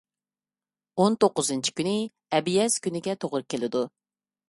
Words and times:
ئون 1.01 1.17
توققۇزىنچى 1.25 1.75
كۈنى 1.81 1.95
ئەبيەز 2.39 2.81
كۈنىگە 2.87 3.19
توغرا 3.25 3.51
كېلىدۇ. 3.55 3.89